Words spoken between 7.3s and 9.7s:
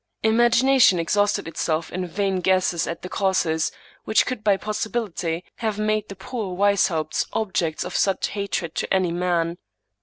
objects of such hatred to any man.